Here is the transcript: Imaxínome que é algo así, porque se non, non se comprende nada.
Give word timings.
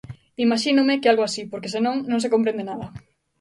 Imaxínome 0.45 0.99
que 0.99 1.07
é 1.07 1.11
algo 1.11 1.25
así, 1.25 1.43
porque 1.51 1.71
se 1.73 1.79
non, 1.85 1.95
non 2.11 2.19
se 2.23 2.31
comprende 2.33 2.63
nada. 2.69 2.87